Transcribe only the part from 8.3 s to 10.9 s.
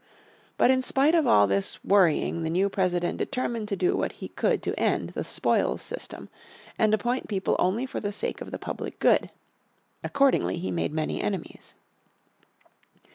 of the public good. Accordingly he